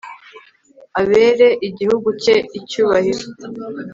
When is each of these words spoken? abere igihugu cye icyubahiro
abere 1.01 1.47
igihugu 1.67 2.09
cye 2.23 2.35
icyubahiro 2.57 3.25